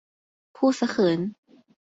[0.55, 1.19] พูดซะเขิน